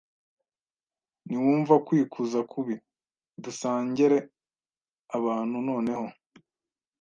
ntiwumva 1.25 1.73
kwikuza 1.87 2.39
kubi 2.51 2.75
dusangere 3.43 4.17
abantu 5.17 5.57
noneho 5.67 6.05